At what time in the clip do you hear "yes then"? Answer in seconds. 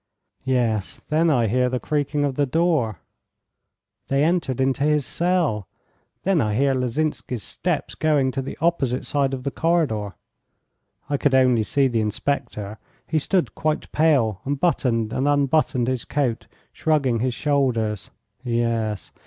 0.45-1.29